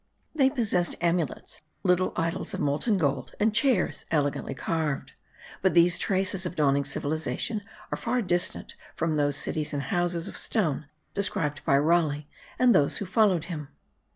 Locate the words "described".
11.13-11.63